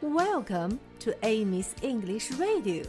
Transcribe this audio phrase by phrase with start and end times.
[0.00, 2.84] Welcome to Amy's English Radio.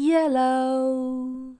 [0.03, 1.57] Yellow,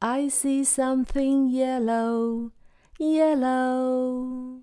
[0.00, 2.52] I see something yellow,
[2.98, 4.62] yellow.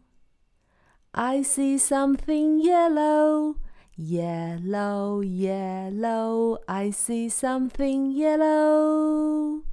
[1.13, 3.57] I see something yellow,
[3.95, 6.57] yellow, yellow.
[6.67, 9.63] I see something yellow.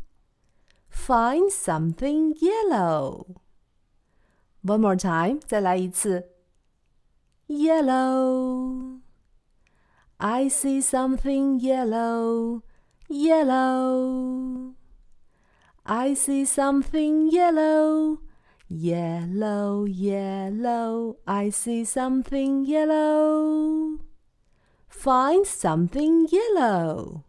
[0.89, 3.41] Find something yellow.
[4.63, 6.29] One more time，再来一次。
[7.47, 9.01] Yellow.
[10.19, 12.63] I see something yellow,
[13.10, 14.76] yellow.
[15.86, 18.22] I see something yellow,
[18.70, 21.18] yellow, yellow.
[21.28, 24.00] I see something yellow.
[24.88, 27.25] Find something yellow.